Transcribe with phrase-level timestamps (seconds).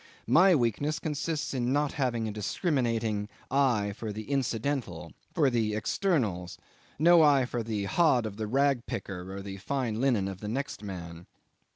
[0.25, 6.57] My weakness consists in not having a discriminating eye for the incidental for the externals
[6.97, 10.47] no eye for the hod of the rag picker or the fine linen of the
[10.49, 11.27] next man.